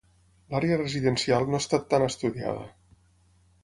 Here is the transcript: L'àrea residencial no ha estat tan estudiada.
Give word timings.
L'àrea 0.53 0.79
residencial 0.79 1.47
no 1.51 1.59
ha 1.59 1.63
estat 1.67 1.87
tan 1.95 2.09
estudiada. 2.09 2.69